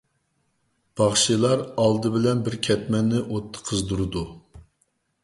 باخشىلار 1.01 1.61
ئالدى 1.83 2.11
بىلەن 2.15 2.41
بىر 2.47 2.57
كەتمەننى 2.69 3.21
ئوتتا 3.27 3.63
قىزدۇرىدۇ. 3.69 4.25